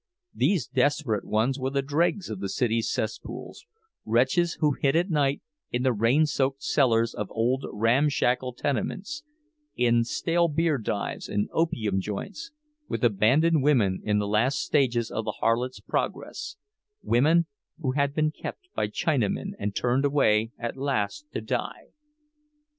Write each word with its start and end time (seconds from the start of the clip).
These 0.33 0.65
desperate 0.65 1.25
ones 1.25 1.59
were 1.59 1.69
the 1.69 1.83
dregs 1.83 2.31
of 2.31 2.39
the 2.39 2.49
city's 2.49 2.89
cesspools, 2.89 3.67
wretches 4.03 4.55
who 4.59 4.71
hid 4.71 4.95
at 4.95 5.11
night 5.11 5.43
in 5.69 5.83
the 5.83 5.93
rain 5.93 6.25
soaked 6.25 6.63
cellars 6.63 7.13
of 7.13 7.27
old 7.29 7.67
ramshackle 7.71 8.53
tenements, 8.53 9.21
in 9.75 10.03
"stale 10.03 10.47
beer 10.47 10.79
dives" 10.79 11.29
and 11.29 11.49
opium 11.51 11.99
joints, 12.01 12.49
with 12.89 13.03
abandoned 13.03 13.61
women 13.61 14.01
in 14.03 14.17
the 14.17 14.27
last 14.27 14.57
stages 14.63 15.11
of 15.11 15.23
the 15.23 15.35
harlot's 15.39 15.79
progress—women 15.79 17.45
who 17.79 17.91
had 17.91 18.15
been 18.15 18.31
kept 18.31 18.69
by 18.73 18.87
Chinamen 18.87 19.51
and 19.59 19.75
turned 19.75 20.03
away 20.03 20.49
at 20.57 20.77
last 20.77 21.27
to 21.33 21.41
die. 21.41 21.89